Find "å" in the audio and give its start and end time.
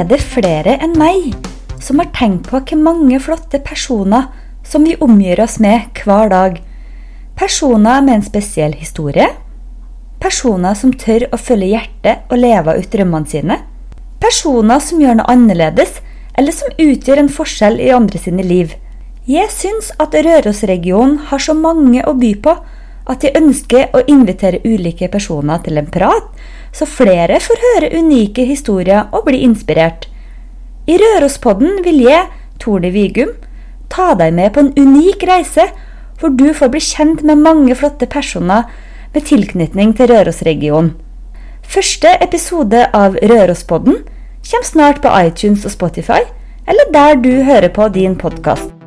11.32-11.40, 22.08-22.14, 23.96-24.04